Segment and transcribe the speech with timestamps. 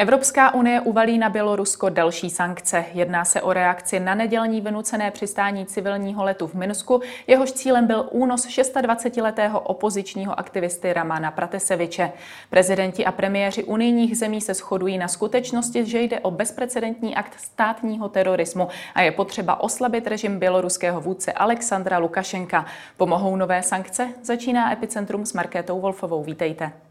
[0.00, 2.84] Evropská unie uvalí na Bělorusko další sankce.
[2.92, 7.00] Jedná se o reakci na nedělní vynucené přistání civilního letu v Minsku.
[7.26, 12.12] Jehož cílem byl únos 26-letého opozičního aktivisty Ramana Prateseviče.
[12.50, 18.08] Prezidenti a premiéři unijních zemí se shodují na skutečnosti, že jde o bezprecedentní akt státního
[18.08, 22.66] terorismu a je potřeba oslabit režim běloruského vůdce Alexandra Lukašenka.
[22.96, 24.08] Pomohou nové sankce?
[24.22, 26.22] Začíná Epicentrum s Markétou Wolfovou.
[26.22, 26.87] Vítejte.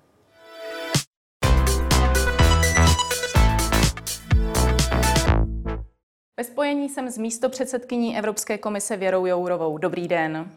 [6.40, 9.78] Ve spojení jsem s místopředsedkyní Evropské komise Věrou Jourovou.
[9.78, 10.52] Dobrý den.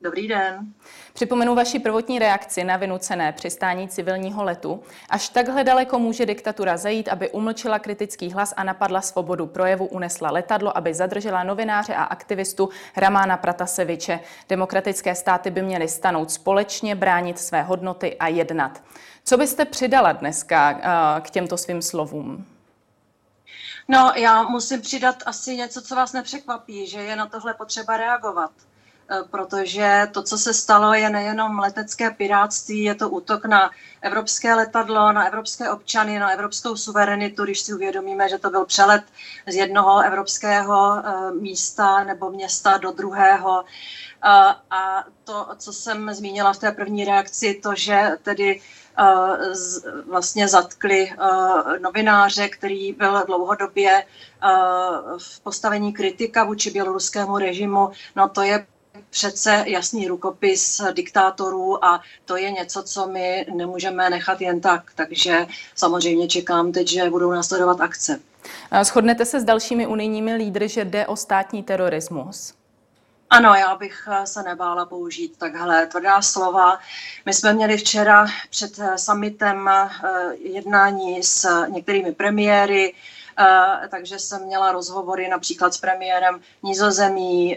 [0.00, 0.74] Dobrý den.
[1.12, 4.82] Připomenu vaši prvotní reakci na vynucené přistání civilního letu.
[5.10, 10.30] Až takhle daleko může diktatura zajít, aby umlčila kritický hlas a napadla svobodu projevu, unesla
[10.30, 14.20] letadlo, aby zadržela novináře a aktivistu Ramána Prataseviče.
[14.48, 18.82] Demokratické státy by měly stanout společně, bránit své hodnoty a jednat.
[19.24, 20.80] Co byste přidala dneska
[21.18, 22.46] eh, k těmto svým slovům?
[23.88, 28.50] No, já musím přidat asi něco, co vás nepřekvapí, že je na tohle potřeba reagovat.
[29.10, 33.70] E, protože to, co se stalo, je nejenom letecké piráctví, je to útok na
[34.02, 39.04] evropské letadlo, na evropské občany, na evropskou suverenitu, když si uvědomíme, že to byl přelet
[39.46, 43.64] z jednoho evropského e, místa nebo města do druhého.
[44.24, 48.60] E, a to, co jsem zmínila v té první reakci, to, že tedy
[50.08, 51.12] vlastně zatkli
[51.82, 54.04] novináře, který byl dlouhodobě
[55.18, 57.90] v postavení kritika vůči běloruskému režimu.
[58.16, 58.66] No to je
[59.10, 64.92] přece jasný rukopis diktátorů a to je něco, co my nemůžeme nechat jen tak.
[64.94, 68.20] Takže samozřejmě čekám teď, že budou následovat akce.
[68.82, 72.54] Shodnete se s dalšími unijními lídry, že jde o státní terorismus?
[73.34, 76.78] Ano, já bych eh, se nebála použít takhle tvrdá slova.
[77.26, 79.88] My jsme měli včera před eh, summitem eh,
[80.34, 82.94] jednání s některými premiéry,
[83.90, 87.56] takže jsem měla rozhovory například s premiérem Nizozemí,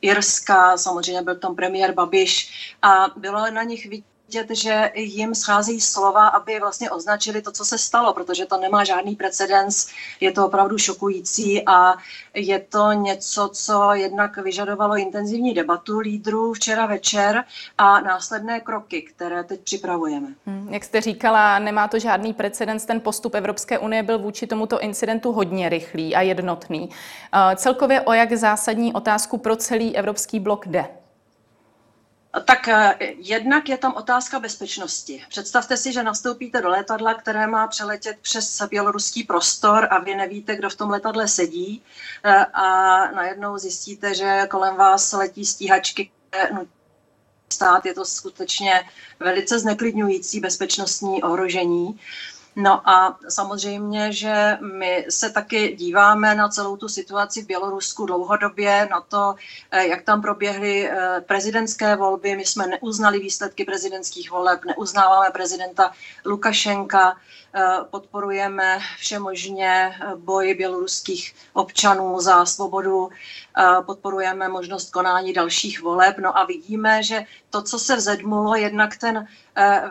[0.00, 2.52] Irska, samozřejmě byl tam premiér Babiš
[2.82, 7.64] a bylo na nich vidět, vidět, že jim schází slova, aby vlastně označili to, co
[7.64, 9.88] se stalo, protože to nemá žádný precedens,
[10.20, 11.94] je to opravdu šokující a
[12.34, 17.44] je to něco, co jednak vyžadovalo intenzivní debatu lídrů včera večer
[17.78, 20.26] a následné kroky, které teď připravujeme.
[20.46, 24.80] Hmm, jak jste říkala, nemá to žádný precedens, ten postup Evropské unie byl vůči tomuto
[24.80, 26.90] incidentu hodně rychlý a jednotný.
[27.56, 31.01] Celkově o jak zásadní otázku pro celý evropský blok jde?
[32.40, 35.24] Tak eh, jednak je tam otázka bezpečnosti.
[35.28, 40.56] Představte si, že nastoupíte do letadla, které má přeletět přes běloruský prostor a vy nevíte,
[40.56, 41.82] kdo v tom letadle sedí
[42.24, 42.66] eh, a
[43.10, 46.10] najednou zjistíte, že kolem vás letí stíhačky,
[47.52, 47.86] stát.
[47.86, 48.72] Je to skutečně
[49.20, 52.00] velice zneklidňující bezpečnostní ohrožení.
[52.56, 58.88] No a samozřejmě, že my se taky díváme na celou tu situaci v Bělorusku dlouhodobě,
[58.90, 59.34] na to,
[59.70, 62.36] eh, jak tam proběhly eh, prezidentské volby.
[62.36, 65.92] My jsme neuznali výsledky prezidentských voleb, neuznáváme prezidenta
[66.24, 67.16] Lukašenka,
[67.54, 73.10] eh, podporujeme všemožně boj běloruských občanů za svobodu,
[73.86, 76.18] podporujeme možnost konání dalších voleb.
[76.18, 79.26] No a vidíme, že to, co se vzedmulo, jednak ten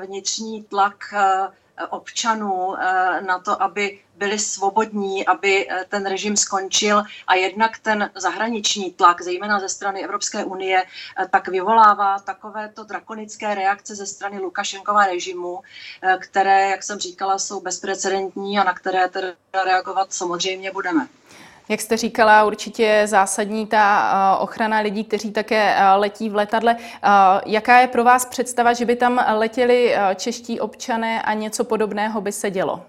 [0.06, 1.14] vnitřní tlak
[1.90, 8.12] občanů eh, na to, aby byli svobodní, aby eh, ten režim skončil a jednak ten
[8.16, 14.40] zahraniční tlak, zejména ze strany Evropské unie, eh, tak vyvolává takovéto drakonické reakce ze strany
[14.40, 15.62] Lukašenkova režimu,
[16.20, 19.34] které, jak jsem říkala, jsou bezprecedentní a na které teda
[19.66, 21.08] reagovat samozřejmě budeme.
[21.72, 26.36] Jak jste říkala, určitě je zásadní ta eh, ochrana lidí, kteří také eh, letí v
[26.36, 26.76] letadle.
[26.80, 27.08] Eh,
[27.46, 32.32] jaká je pro vás představa, že by tam letěli čeští občané a něco podobného by
[32.32, 32.86] se dělo?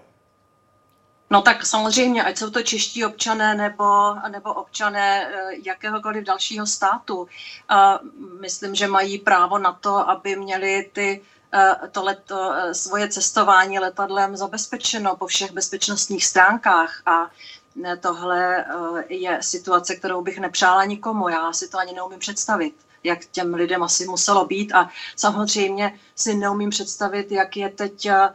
[1.29, 5.27] No tak samozřejmě, ať jsou to čeští občané nebo, nebo občané
[5.63, 7.27] jakéhokoliv dalšího státu,
[8.41, 11.21] myslím, že mají právo na to, aby měli ty
[11.91, 17.29] to leto, svoje cestování letadlem zabezpečeno po všech bezpečnostních stránkách a
[17.99, 21.29] tohle eh, je situace, kterou bych nepřála nikomu.
[21.29, 24.73] Já si to ani neumím představit, jak těm lidem asi muselo být.
[24.73, 28.29] A samozřejmě si neumím představit, jak je teď eh,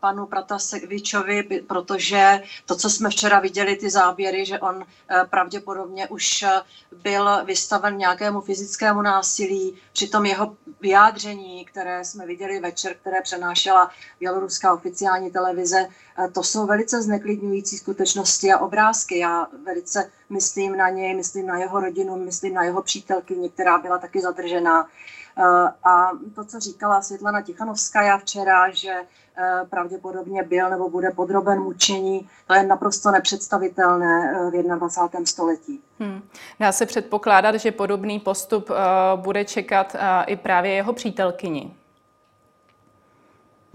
[0.00, 6.42] panu Pratasevičovi, protože to, co jsme včera viděli, ty záběry, že on eh, pravděpodobně už
[6.42, 6.62] eh,
[7.02, 14.74] byl vystaven nějakému fyzickému násilí, přitom jeho vyjádření, které jsme viděli večer, které přenášela běloruská
[14.74, 15.88] oficiální televize,
[16.32, 19.18] to jsou velice zneklidňující skutečnosti a obrázky.
[19.18, 23.98] Já velice myslím na něj, myslím na jeho rodinu, myslím na jeho přítelkyni, která byla
[23.98, 24.88] taky zadržená.
[25.84, 28.94] A to, co říkala Světlana Tichanovská včera, že
[29.70, 35.26] pravděpodobně byl nebo bude podroben mučení, to je naprosto nepředstavitelné v 21.
[35.26, 35.80] století.
[36.00, 36.22] Hmm.
[36.60, 38.70] Dá se předpokládat, že podobný postup
[39.16, 39.96] bude čekat
[40.26, 41.76] i právě jeho přítelkyni.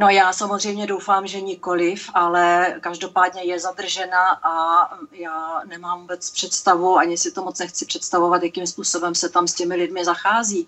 [0.01, 6.97] No já samozřejmě doufám, že nikoliv, ale každopádně je zadržena a já nemám vůbec představu,
[6.97, 10.67] ani si to moc nechci představovat, jakým způsobem se tam s těmi lidmi zachází.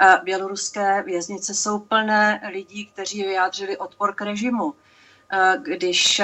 [0.00, 4.74] Eh, běloruské věznice jsou plné lidí, kteří vyjádřili odpor k režimu.
[5.32, 6.22] Eh, když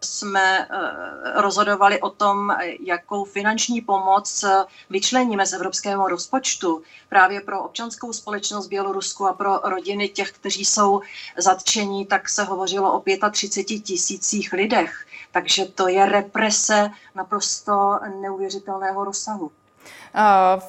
[0.00, 4.44] jsme eh, rozhodovali o tom, jakou finanční pomoc
[4.90, 11.00] vyčleníme z evropského rozpočtu právě pro občanskou společnost Bělorusku a pro rodiny těch, kteří jsou
[11.36, 15.06] zatčení, tak se hovořilo o 35 tisících lidech.
[15.32, 19.50] Takže to je represe naprosto neuvěřitelného rozsahu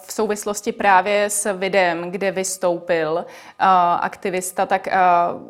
[0.02, 3.26] v souvislosti právě s videem, kde vystoupil
[4.00, 4.88] aktivista, tak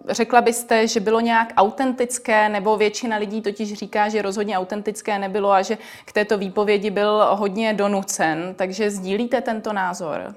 [0.10, 5.52] řekla byste, že bylo nějak autentické, nebo většina lidí totiž říká, že rozhodně autentické nebylo
[5.52, 8.56] a že k této výpovědi byl hodně donucen.
[8.56, 10.36] Takže sdílíte tento názor?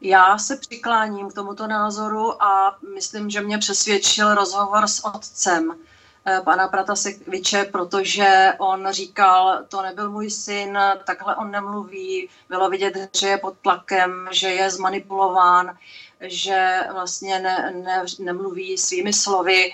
[0.00, 5.95] Já se přikláním k tomuto názoru a myslím, že mě přesvědčil rozhovor s otcem Eh,
[6.44, 13.28] pana Prataseviče, protože on říkal, to nebyl můj syn, takhle on nemluví, bylo vidět, že
[13.28, 15.76] je pod tlakem, že je zmanipulován,
[16.20, 19.72] že vlastně ne, ne, nemluví svými slovy,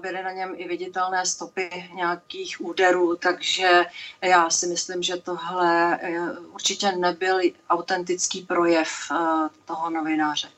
[0.00, 3.84] byly na něm i viditelné stopy nějakých úderů, takže
[4.20, 7.40] já si myslím, že tohle eh, určitě nebyl
[7.70, 9.16] autentický projev eh,
[9.64, 10.48] toho novináře.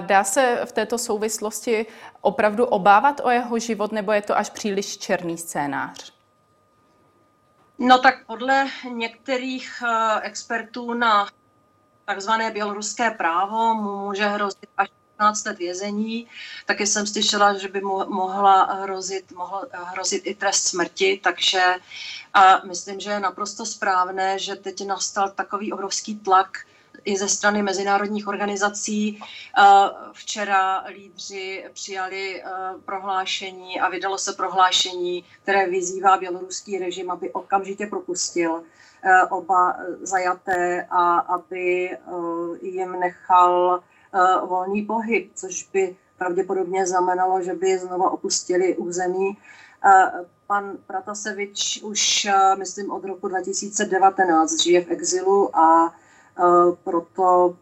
[0.00, 1.86] Dá se v této souvislosti
[2.20, 6.12] opravdu obávat o jeho život, nebo je to až příliš černý scénář?
[7.78, 11.26] No tak podle některých eh, expertů na
[12.04, 16.26] takzvané běloruské právo mu může hrozit až 15 let vězení.
[16.66, 21.74] Taky jsem slyšela, že by mu mohla hrozit, mohl hrozit i trest smrti, takže
[22.34, 26.58] a myslím, že je naprosto správné, že teď nastal takový obrovský tlak
[27.04, 29.20] i ze strany mezinárodních organizací.
[29.20, 29.62] Eh,
[30.12, 32.50] včera lídři přijali eh,
[32.84, 38.62] prohlášení a vydalo se prohlášení, které vyzývá běloruský režim, aby okamžitě propustil
[39.02, 41.98] eh, oba zajaté a aby
[42.62, 43.82] jim nechal
[44.46, 49.38] volný pohyb, což by pravděpodobně znamenalo, že by znova opustili území.
[50.46, 52.28] Pan Pratasevič už,
[52.58, 55.94] myslím, od roku 2019 žije v exilu a
[56.84, 57.56] proto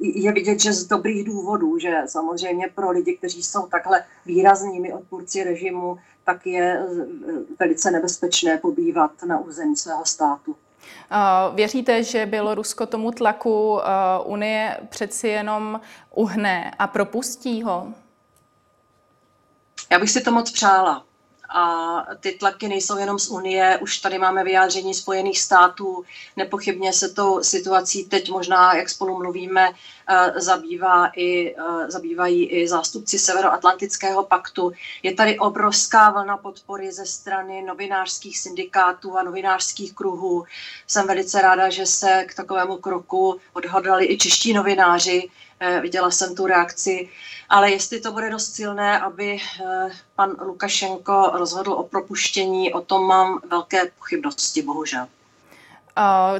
[0.00, 5.44] je vidět, že z dobrých důvodů, že samozřejmě pro lidi, kteří jsou takhle výraznými odpůrci
[5.44, 6.86] režimu, tak je eh,
[7.58, 10.56] velice nebezpečné pobývat na území svého státu.
[11.54, 13.84] Věříte, že Bělorusko tomu tlaku eh,
[14.24, 15.80] Unie přeci jenom
[16.14, 17.88] uhne a propustí ho?
[19.92, 21.04] Já bych si to moc přála
[21.52, 26.04] a ty tlaky nejsou jenom z Unie, už tady máme vyjádření Spojených států,
[26.36, 29.68] nepochybně se tou situací teď možná, jak spolu mluvíme,
[30.08, 34.72] eh, zabývá i, eh, zabývají i zástupci Severoatlantického paktu.
[35.02, 40.44] Je tady obrovská vlna podpory ze strany novinářských syndikátů a novinářských kruhů.
[40.86, 45.30] Jsem velice ráda, že se k takovému kroku odhodlali i čeští novináři,
[45.62, 47.08] Eh, viděla jsem tu reakci,
[47.48, 49.38] ale jestli to bude dost silné, aby
[50.14, 55.06] pan Lukašenko rozhodl o propuštění, o tom mám velké pochybnosti, bohužel.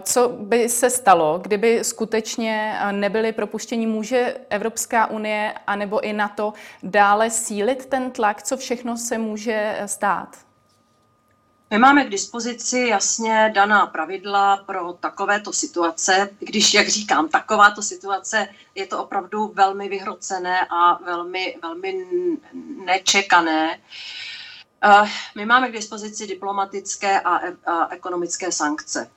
[0.01, 3.87] Co by se stalo, kdyby skutečně nebyly propuštění?
[3.87, 6.53] Může Evropská unie anebo i NATO
[6.83, 8.43] dále sílit ten tlak?
[8.43, 10.37] Co všechno se může stát?
[11.73, 16.31] My máme k dispozici jasně daná pravidla pro takovéto situace.
[16.39, 22.07] Když, jak říkám, takováto situace je to opravdu velmi vyhrocené a velmi, velmi
[22.85, 23.75] nečekané.
[23.75, 23.79] Eh,
[25.37, 29.11] my máme k dispozici diplomatické a, a ekonomické sankce.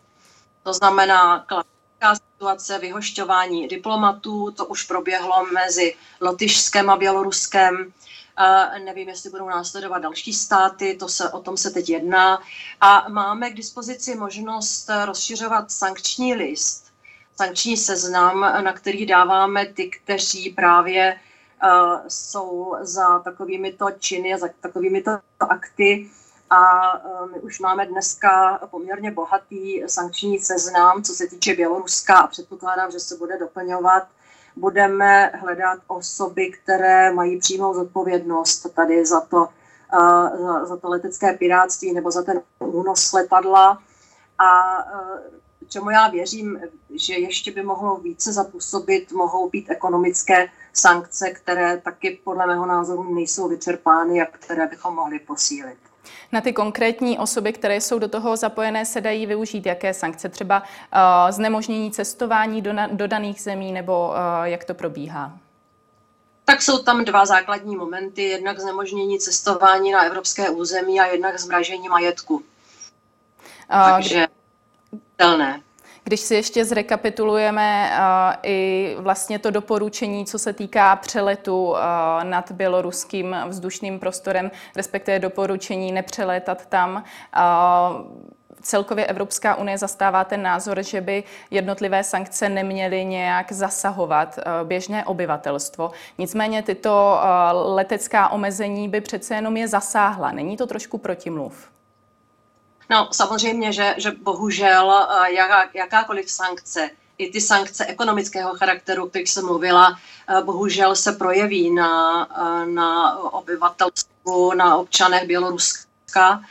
[0.63, 7.93] To znamená klasická situace vyhošťování diplomatů, to už proběhlo mezi Lotyšskem a Běloruskem
[8.83, 12.39] nevím, jestli budou následovat další státy, to se, o tom se teď jedná.
[12.81, 16.85] A máme k dispozici možnost rozšiřovat sankční list,
[17.35, 21.19] sankční seznam, na který dáváme ty, kteří právě
[22.07, 26.09] jsou za takovými to činy, za takovými to akty.
[26.49, 32.27] A uh, my už máme dneska poměrně bohatý sankční seznam, co se týče Běloruska a
[32.27, 34.03] předpokládám, že se bude doplňovat
[34.55, 39.47] budeme hledat osoby, které mají přímou zodpovědnost tady za to,
[40.41, 43.81] za, za to letecké piráctví nebo za ten únos letadla.
[44.37, 44.77] A
[45.73, 46.59] čemu já věřím,
[46.95, 53.15] že ještě by mohlo více zapůsobit, mohou být ekonomické sankce, které taky podle mého názoru
[53.15, 55.77] nejsou vyčerpány a které bychom mohli posílit.
[56.31, 60.29] Na ty konkrétní osoby, které jsou do toho zapojené, se dají využít jaké sankce?
[60.29, 65.37] Třeba uh, znemožnění cestování do, na, do daných zemí nebo uh, jak to probíhá?
[66.45, 71.89] Tak jsou tam dva základní momenty, jednak znemožnění cestování na evropské území a jednak zmražení
[71.89, 72.35] majetku.
[72.35, 72.41] Uh,
[73.69, 74.27] Takže
[75.15, 75.61] telné.
[76.03, 81.77] Když si ještě zrekapitulujeme uh, i vlastně to doporučení, co se týká přeletu uh,
[82.23, 87.03] nad běloruským vzdušným prostorem, respektive doporučení nepřelétat tam, uh,
[88.61, 95.91] celkově Evropská unie zastává ten názor, že by jednotlivé sankce neměly nějak zasahovat běžné obyvatelstvo.
[96.17, 97.19] Nicméně tyto
[97.51, 100.31] letecká omezení by přece jenom je zasáhla.
[100.31, 101.69] Není to trošku protimluv?
[102.93, 109.09] No samozřejmě, že, že bohužel eh, jaká, jakákoliv sankce, i ty sankce ekonomického charakteru, o
[109.09, 116.41] kterých jsem mluvila, eh, bohužel se projeví na, eh, na obyvatelstvu, na občanech Běloruska.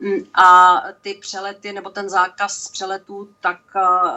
[0.00, 3.58] Mm, a ty přelety nebo ten zákaz přeletů, tak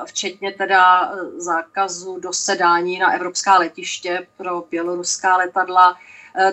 [0.06, 5.98] včetně teda zákazu dosedání na evropská letiště pro běloruská letadla,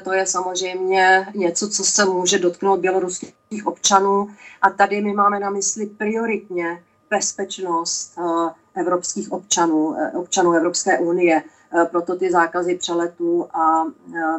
[0.05, 4.29] to je samozřejmě něco, co se může dotknout běloruských občanů.
[4.63, 11.43] A tady my máme na mysli prioritně bezpečnost eh, evropských občanů, eh, občanů Evropské unie.
[11.91, 13.85] Proto ty zákazy přeletů a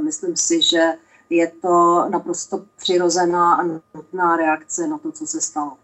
[0.03, 0.79] myslím si, že
[1.29, 5.77] je to naprosto přirozená a nutná reakce na to, co se stalo.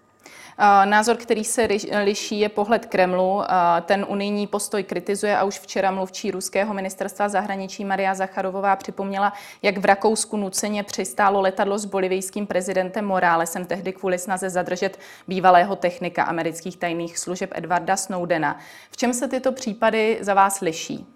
[0.86, 1.68] Názor, který se
[2.04, 3.42] liší, je pohled Kremlu.
[3.82, 9.78] Ten unijní postoj kritizuje a už včera mluvčí ruského ministerstva zahraničí Maria Zacharovová připomněla, jak
[9.78, 16.24] v Rakousku nuceně přistálo letadlo s bolivijským prezidentem Moralesem tehdy kvůli snaze zadržet bývalého technika
[16.24, 18.60] amerických tajných služeb Edwarda Snowdena.
[18.92, 21.08] V čem se tyto případy za vás liší?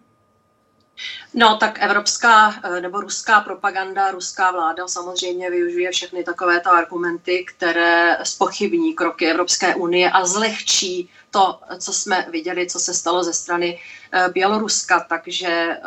[1.34, 8.18] No, tak evropská eh, nebo ruská propaganda, ruská vláda samozřejmě využije všechny takovéto argumenty, které
[8.24, 13.79] spochybní kroky Evropské unie a zlehčí to, co jsme viděli, co se stalo ze strany
[14.12, 15.06] eh, Běloruska.
[15.10, 15.79] Takže eh,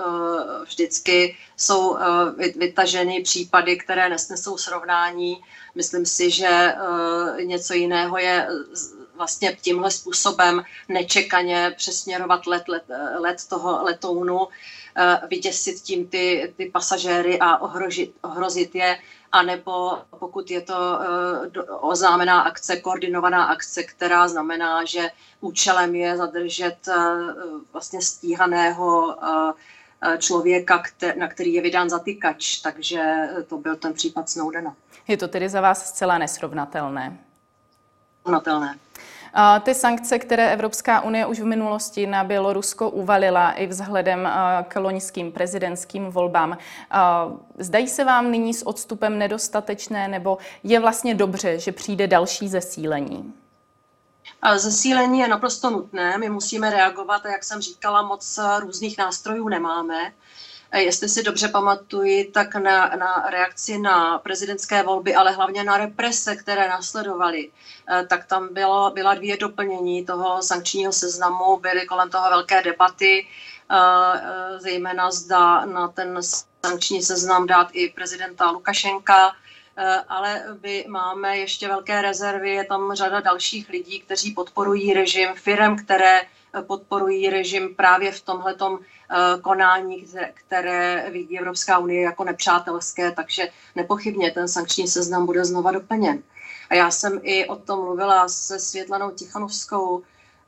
[0.64, 1.98] vždycky jsou
[2.56, 5.42] vytaženy případy, které nesnesou srovnání.
[5.74, 6.74] Myslím si, že
[7.44, 8.48] něco jiného je
[9.16, 12.84] vlastně tímhle způsobem nečekaně přesměrovat let, let,
[13.18, 14.48] let toho letounu
[14.96, 18.98] Eh, vyděsit tím ty, ty pasažéry a ohrožit, ohrozit je,
[19.32, 25.08] anebo pokud je to uh, oznámená akce, koordinovaná akce, která znamená, že
[25.40, 26.94] účelem je zadržet uh,
[27.72, 29.16] vlastně stíhaného
[30.18, 30.82] člověka,
[31.18, 32.58] na který je vydán zatykač.
[32.58, 34.76] Takže to byl ten případ Snowdena.
[35.08, 37.18] Je to tedy za vás zcela nesrovnatelné?
[38.22, 38.78] Srovnatelné.
[39.62, 44.28] Ty sankce, které Evropská unie už v minulosti na Bělorusko uvalila i vzhledem
[44.68, 46.58] k loňským prezidentským volbám,
[47.58, 53.34] zdají se vám nyní s odstupem nedostatečné nebo je vlastně dobře, že přijde další zesílení?
[54.56, 60.12] Zesílení je naprosto nutné, my musíme reagovat a jak jsem říkala, moc různých nástrojů nemáme.
[60.78, 66.36] Jestli si dobře pamatuji, tak na, na reakci na prezidentské volby, ale hlavně na represe,
[66.36, 67.50] které následovaly,
[67.88, 73.26] eh, tak tam bylo, byla dvě doplnění toho sankčního seznamu, byly kolem toho velké debaty,
[73.70, 76.20] eh, eh, zejména zda na ten
[76.66, 79.36] sankční seznam dát i prezidenta Lukašenka,
[80.08, 85.76] ale my máme ještě velké rezervy, je tam řada dalších lidí, kteří podporují režim, firm,
[85.76, 86.20] které
[86.60, 94.30] podporují režim právě v tomhletom eh, konání, které vidí Evropská unie jako nepřátelské, takže nepochybně
[94.30, 96.22] ten sankční seznam bude znova doplněn.
[96.70, 100.02] A já jsem i o tom mluvila se Světlanou Tichanovskou,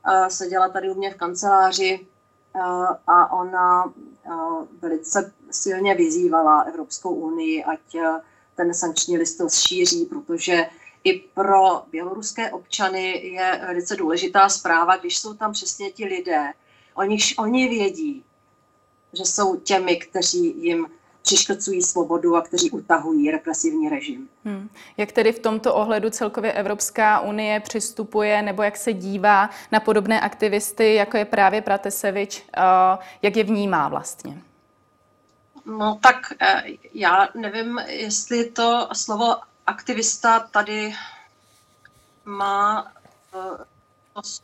[0.07, 1.99] eh, seděla tady u mě v kanceláři
[2.55, 2.59] eh,
[3.07, 3.93] a ona
[4.81, 7.79] velice silně vyzývala Evropskou unii, ať
[8.55, 10.65] ten sankční list šíří, protože
[11.05, 16.53] i pro běloruské občany je velice důležitá zpráva, když jsou tam přesně ti lidé,
[16.95, 18.23] oni, oni vědí,
[19.13, 20.87] že jsou těmi, kteří jim
[21.21, 24.29] přiškrcují svobodu a kteří utahují represivní režim.
[24.45, 24.69] Hmm.
[24.97, 30.21] Jak tedy v tomto ohledu celkově Evropská unie přistupuje nebo jak se dívá na podobné
[30.21, 32.43] aktivisty, jako je právě Pratesevič,
[33.21, 34.41] jak je vnímá vlastně?
[35.65, 39.35] No tak eh, já nevím, jestli to slovo
[39.67, 40.93] aktivista tady
[42.25, 42.91] má,
[43.33, 43.65] eh,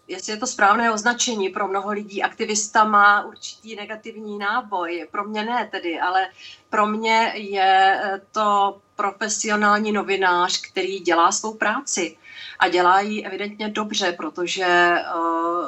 [0.08, 5.08] jestli je to správné označení pro mnoho lidí, aktivista má určitý negativní náboj.
[5.12, 6.28] Pro mě ne tedy, ale
[6.70, 8.01] pro mě je
[8.32, 12.18] to profesionální novinář, který dělá svou práci.
[12.60, 14.96] a dělají evidentně dobře, protože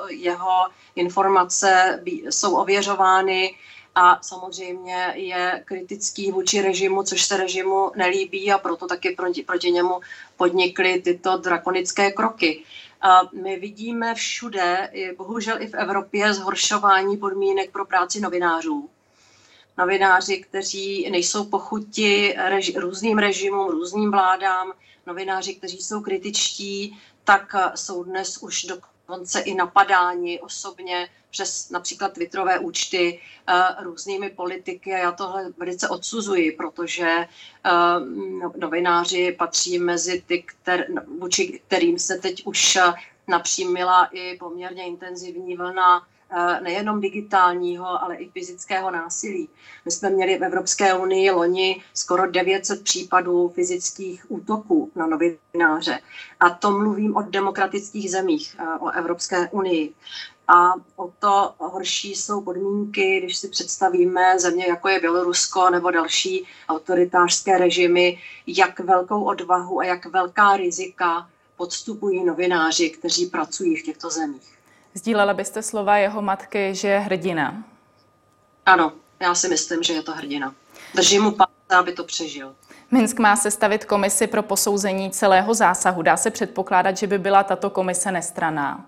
[0.10, 3.56] jeho informace jsou ověřovány
[3.96, 9.72] a samozřejmě je kritický vůči režimu, což se režimu nelíbí a proto taky proti, proti
[9.72, 10.00] němu
[10.38, 12.64] podnikly tyto drakonické kroky.
[13.02, 18.90] A my vidíme všude, bohužel i v Evropě, zhoršování podmínek pro práci novinářů.
[19.78, 24.72] Novináři, kteří nejsou pochuti reži- různým režimům, různým vládám,
[25.08, 28.78] novináři, kteří jsou kritičtí, tak jsou dnes už do
[29.13, 35.89] dokonce i napadání osobně přes například Twitterové účty uh, různými politiky a já tohle velice
[35.89, 37.27] odsuzuji, protože
[37.65, 40.88] uh, novináři patří mezi ty, kter,
[41.20, 42.77] vůči kterým se teď už
[43.27, 46.12] napřímila i poměrně intenzivní vlna Eh,
[46.63, 49.50] nejenom digitálního, ale i fyzického násilí.
[49.86, 56.00] My jsme měli v Evropské unii loni skoro 900 případů fyzických útoků na novináře.
[56.40, 59.94] A to mluvím o demokratických zemích, o Evropské unii.
[60.48, 66.46] A o to horší jsou podmínky, když si představíme země, jako je Bělorusko nebo další
[66.70, 74.10] autoritářské režimy, jak velkou odvahu a jak velká rizika podstupují novináři, kteří pracují v těchto
[74.10, 74.54] zemích.
[74.94, 77.64] Sdílela byste slova jeho matky, že je hrdina?
[78.66, 80.56] Ano, já si myslím, že je to hrdina.
[80.96, 82.56] Držím mu palce, aby to přežil.
[82.92, 86.02] Minsk má sestavit komisi pro posouzení celého zásahu.
[86.02, 88.86] Dá se předpokládat, že by byla tato komise nestraná?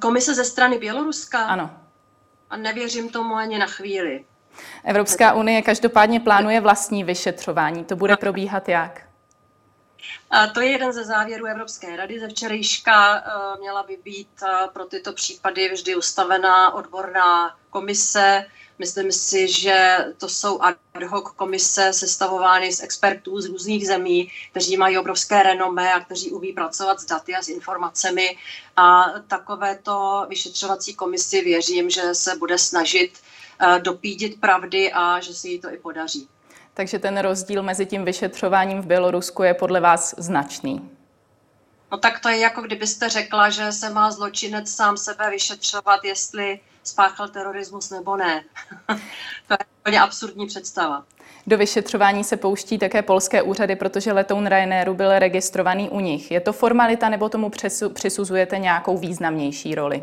[0.00, 1.44] Komise ze strany Běloruska?
[1.44, 1.70] Ano.
[2.50, 4.24] A nevěřím tomu ani na chvíli.
[4.84, 7.84] Evropská unie každopádně plánuje vlastní vyšetřování.
[7.84, 9.09] To bude probíhat jak?
[10.54, 13.16] To je jeden ze závěrů Evropské rady ze včerejška.
[13.16, 13.22] E,
[13.60, 18.46] měla by být e, pro tyto případy vždy ustavená odborná komise.
[18.78, 20.76] Myslím si, že to jsou ad
[21.08, 26.52] hoc komise sestavovány z expertů z různých zemí, kteří mají obrovské renomé a kteří umí
[26.52, 28.36] pracovat s daty a s informacemi.
[28.76, 33.12] A takovéto vyšetřovací komisi věřím, že se bude snažit
[33.78, 36.28] dopídit pravdy a že se jí to i podaří.
[36.74, 40.90] Takže ten rozdíl mezi tím vyšetřováním v Bělorusku je podle vás značný.
[41.92, 46.60] No tak to je jako kdybyste řekla, že se má zločinec sám sebe vyšetřovat, jestli
[46.84, 48.44] spáchal terorismus nebo ne.
[49.48, 51.04] to je úplně absurdní představa.
[51.46, 56.30] Do vyšetřování se pouští také polské úřady, protože letoun Ryanairu byl registrovaný u nich.
[56.30, 57.50] Je to formalita nebo tomu
[57.92, 60.02] přisuzujete nějakou významnější roli?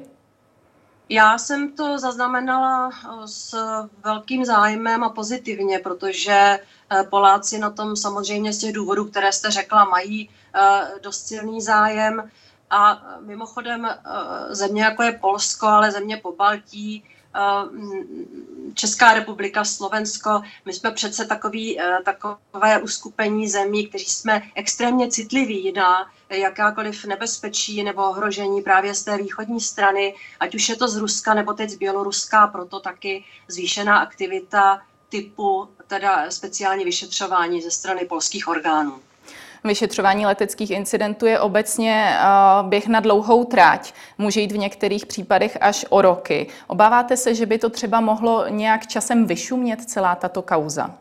[1.10, 3.56] Já jsem to zaznamenala eh, s
[4.04, 9.52] velkým zájmem a pozitivně, protože eh, Poláci na tom samozřejmě z těch důvodů, které jste
[9.52, 12.32] řekla, mají eh, dost silný zájem.
[12.70, 13.88] A mimochodem
[14.50, 17.04] země jako je Polsko, ale země po Baltí,
[18.74, 26.12] Česká republika, Slovensko, my jsme přece takový, takové uskupení zemí, kteří jsme extrémně citliví na
[26.30, 31.34] jakákoliv nebezpečí nebo ohrožení právě z té východní strany, ať už je to z Ruska
[31.34, 38.48] nebo teď z Běloruska, proto taky zvýšená aktivita typu teda speciální vyšetřování ze strany polských
[38.48, 39.00] orgánů.
[39.64, 43.94] Vyšetřování leteckých incidentů je obecně uh, běh na dlouhou tráť.
[44.18, 46.48] Může jít v některých případech až o roky.
[46.68, 50.96] Obáváte se, že by to třeba mohlo nějak časem vyšumět celá tato kauza?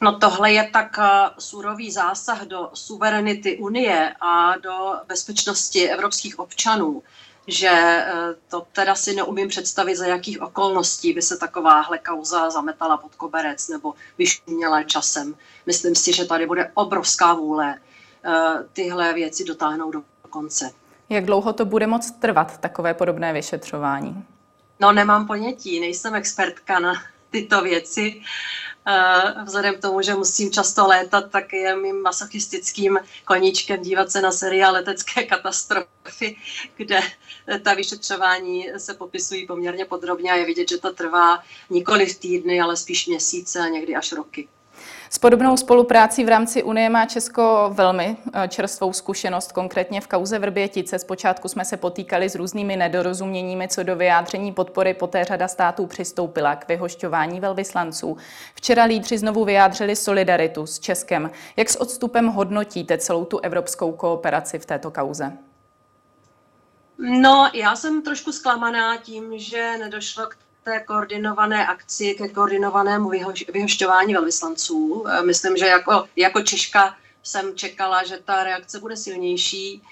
[0.00, 7.02] No tohle je tak eh, surový zásah do suverenity Unie a do bezpečnosti evropských občanů,
[7.46, 8.14] že eh,
[8.50, 13.68] to teda si neumím představit, za jakých okolností by se takováhle kauza zametala pod koberec
[13.68, 15.34] nebo vyšuměla časem.
[15.66, 17.78] Myslím si, že tady bude obrovská vůle
[18.24, 20.70] eh, tyhle věci dotáhnout do konce.
[21.08, 24.24] Jak dlouho to bude moct trvat, takové podobné vyšetřování?
[24.80, 26.94] No nemám ponětí, nejsem expertka na
[27.30, 28.20] tyto věci.
[29.44, 34.32] Vzhledem k tomu, že musím často létat, tak je mým masochistickým koníčkem dívat se na
[34.32, 36.36] seriál letecké katastrofy,
[36.76, 37.00] kde
[37.62, 42.60] ta vyšetřování se popisují poměrně podrobně a je vidět, že to trvá nikoli v týdny,
[42.60, 44.48] ale spíš měsíce a někdy až roky.
[45.10, 50.38] S podobnou spoluprácí v rámci Unie má Česko velmi eh, čerstvou zkušenost, konkrétně v kauze
[50.38, 50.98] Vrbětice.
[50.98, 56.56] Zpočátku jsme se potýkali s různými nedorozuměními co do vyjádření podpory, poté řada států přistoupila
[56.56, 58.16] k vyhošťování velvyslanců.
[58.54, 61.30] Včera lídři znovu vyjádřili solidaritu s Českem.
[61.56, 65.32] Jak s odstupem hodnotíte celou tu evropskou kooperaci v této kauze?
[66.98, 70.36] No, já jsem trošku zklamaná tím, že nedošlo k
[70.66, 75.04] té koordinované akci, ke koordinovanému vyhoš, vyhošťování velvyslanců.
[75.08, 79.82] E, myslím, že jako, jako Češka jsem čekala, že ta reakce bude silnější.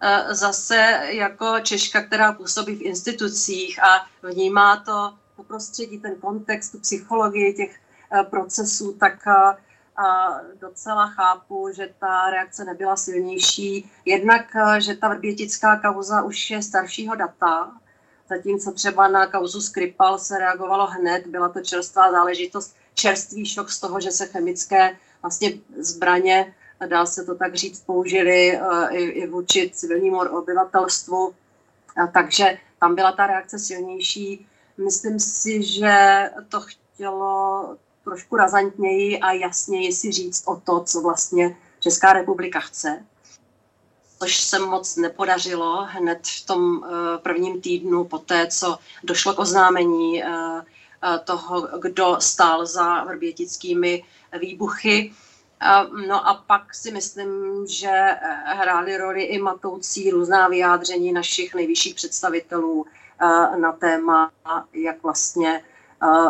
[0.00, 5.14] E, zase jako Češka, která působí v institucích a vnímá to
[5.46, 9.26] prostředí, ten kontext, tu psychologii těch e, procesů, tak
[9.96, 13.90] a docela chápu, že ta reakce nebyla silnější.
[14.04, 14.46] Jednak,
[14.78, 17.72] že ta vrbětická kauza už je staršího data,
[18.28, 23.80] zatímco třeba na kauzu Skripal se reagovalo hned, byla to čerstvá záležitost, čerstvý šok z
[23.80, 26.54] toho, že se chemické vlastně zbraně,
[26.86, 28.58] dá se to tak říct, použili
[28.90, 31.34] i, i vůči civilnímu obyvatelstvu.
[32.12, 34.46] Takže tam byla ta reakce silnější.
[34.84, 35.94] Myslím si, že
[36.48, 43.04] to chtělo trošku razantněji a jasněji si říct o to, co vlastně Česká republika chce.
[44.24, 49.38] Což se moc nepodařilo hned v tom eh, prvním týdnu po té, co došlo k
[49.38, 54.04] oznámení eh, eh, toho, kdo stál za vrbětickými
[54.40, 55.12] výbuchy.
[56.08, 57.30] No a pak si myslím,
[57.66, 57.90] že
[58.44, 62.86] hrály roli i matoucí různá vyjádření našich nejvyšších představitelů
[63.56, 64.30] na téma,
[64.72, 65.64] jak vlastně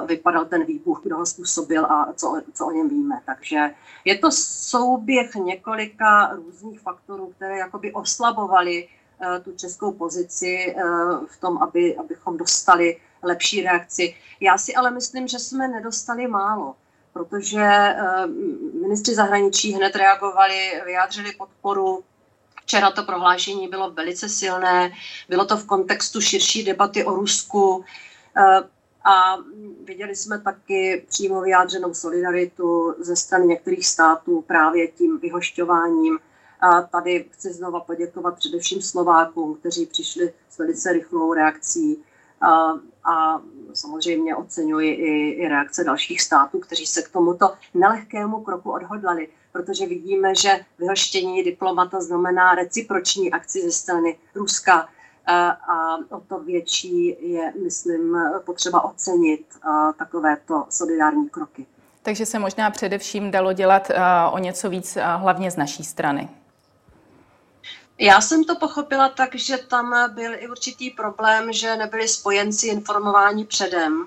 [0.06, 3.20] vypadal ten výbuch, kdo ho způsobil a co, co o něm víme.
[3.26, 3.70] Takže
[4.04, 10.82] je to souběh několika různých faktorů, které jakoby oslabovaly e, tu českou pozici e,
[11.26, 14.14] v tom, aby, abychom dostali lepší reakci.
[14.40, 16.76] Já si ale myslím, že jsme nedostali málo,
[17.12, 18.26] protože e,
[18.82, 22.04] ministři zahraničí hned reagovali, vyjádřili podporu
[22.64, 24.92] Včera to prohlášení bylo velice silné,
[25.28, 27.84] bylo to v kontextu širší debaty o Rusku.
[29.05, 29.37] A
[29.85, 36.19] viděli jsme taky přímo vyjádřenou solidaritu ze strany některých států právě tím vyhošťováním.
[36.61, 42.05] A tady chci znova poděkovat především Slovákům, kteří přišli s velice rychlou reakcí.
[42.40, 42.73] A,
[43.05, 43.43] a
[43.75, 49.87] samozřejmě oceňuji i, i reakce dalších států, kteří se k tomuto nelehkému kroku odhodlali, protože
[49.87, 54.88] vidíme, že vyhoštění diplomata znamená reciproční akci ze strany Ruska,
[55.26, 55.58] a
[56.10, 59.46] o to větší je, myslím, potřeba ocenit
[59.98, 61.66] takovéto solidární kroky.
[62.02, 63.90] Takže se možná především dalo dělat
[64.32, 66.28] o něco víc, hlavně z naší strany.
[67.98, 73.44] Já jsem to pochopila tak, že tam byl i určitý problém, že nebyli spojenci informováni
[73.44, 74.06] předem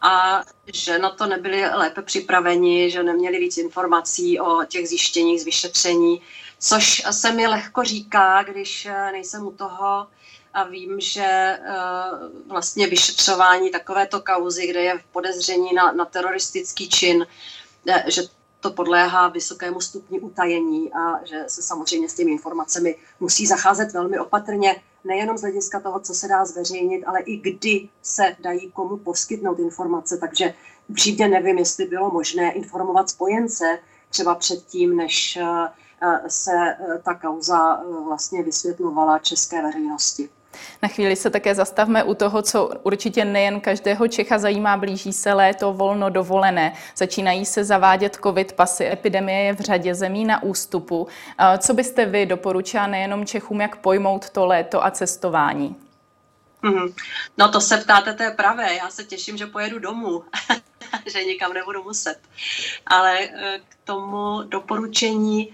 [0.00, 0.42] a
[0.74, 6.22] že na to nebyli lépe připraveni, že neměli víc informací o těch zjištěních z vyšetření
[6.58, 10.06] což se mi lehko říká, když eh, nejsem u toho
[10.54, 11.60] a vím, že eh,
[12.46, 17.26] vlastně vyšetřování takovéto kauzy, kde je podezření na, na teroristický čin,
[17.88, 18.22] eh, že
[18.60, 24.18] to podléhá vysokému stupni utajení a že se samozřejmě s těmi informacemi musí zacházet velmi
[24.18, 28.96] opatrně, nejenom z hlediska toho, co se dá zveřejnit, ale i kdy se dají komu
[28.96, 30.16] poskytnout informace.
[30.16, 30.54] Takže
[30.88, 33.78] upřímně nevím, jestli bylo možné informovat spojence
[34.10, 35.38] třeba předtím, než
[36.28, 40.28] se e, ta kauza e, vlastně vysvětlovala české veřejnosti.
[40.82, 44.76] Na chvíli se také zastavme u toho, co určitě nejen každého Čecha zajímá.
[44.76, 46.76] Blíží se léto volno dovolené.
[46.96, 48.86] Začínají se zavádět covid pasy.
[48.86, 51.08] Epidemie je v řadě zemí na ústupu.
[51.58, 55.76] Co byste vy doporučila nejenom Čechům, jak pojmout to léto a cestování?
[56.62, 56.94] Mm-hmm.
[57.38, 58.74] No to se ptáte, to je pravé.
[58.74, 60.24] Já se těším, že pojedu domů,
[61.06, 62.18] že nikam nebudu muset.
[62.86, 63.28] Ale
[63.68, 65.52] k tomu doporučení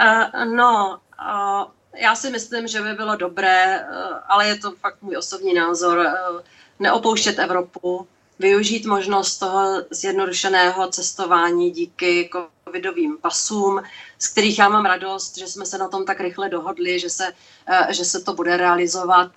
[0.00, 5.02] Uh, no, uh, já si myslím, že by bylo dobré, uh, ale je to fakt
[5.02, 6.40] můj osobní názor, uh,
[6.78, 8.06] neopouštět Evropu,
[8.38, 12.30] využít možnost toho zjednodušeného cestování díky
[12.66, 13.82] covidovým pasům,
[14.18, 17.32] z kterých já mám radost, že jsme se na tom tak rychle dohodli, že se,
[17.90, 19.30] že se to bude realizovat.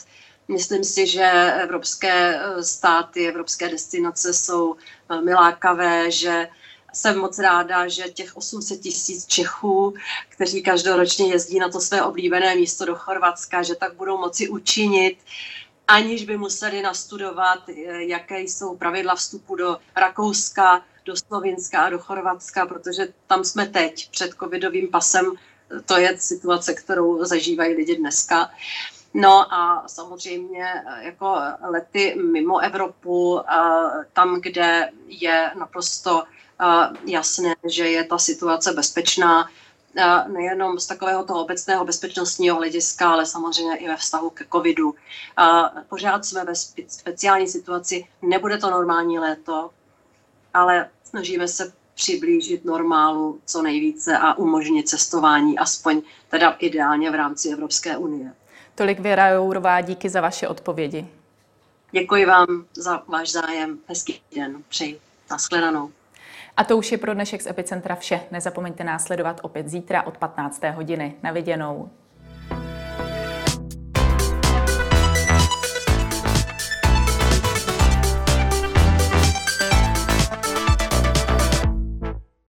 [0.47, 4.75] Myslím si, že evropské státy, evropské destinace jsou
[5.09, 6.47] velmi lákavé, že
[6.93, 9.93] jsem moc ráda, že těch 800 tisíc Čechů,
[10.29, 15.17] kteří každoročně jezdí na to své oblíbené místo do Chorvatska, že tak budou moci učinit,
[15.87, 17.59] aniž by museli nastudovat,
[17.97, 24.11] jaké jsou pravidla vstupu do Rakouska, do Slovinska a do Chorvatska, protože tam jsme teď
[24.11, 25.31] před covidovým pasem.
[25.85, 28.49] To je situace, kterou zažívají lidi dneska.
[29.19, 33.41] No a samozřejmě jako lety mimo Evropu,
[34.13, 36.23] tam, kde je naprosto
[37.05, 39.49] jasné, že je ta situace bezpečná,
[40.27, 44.95] nejenom z takového toho obecného bezpečnostního hlediska, ale samozřejmě i ve vztahu ke covidu.
[45.89, 46.55] Pořád jsme ve
[46.87, 49.69] speciální situaci, nebude to normální léto,
[50.53, 57.49] ale snažíme se přiblížit normálu co nejvíce a umožnit cestování, aspoň teda ideálně v rámci
[57.49, 58.33] Evropské unie.
[58.77, 61.07] Tolik Věra Jourová, díky za vaše odpovědi.
[61.91, 63.77] Děkuji vám za váš zájem.
[63.87, 64.63] Hezký den.
[64.69, 64.99] Přeji.
[65.31, 65.91] Naschledanou.
[66.57, 68.21] A to už je pro dnešek z Epicentra vše.
[68.31, 70.63] Nezapomeňte následovat opět zítra od 15.
[70.63, 71.15] hodiny.
[71.23, 71.89] Na viděnou.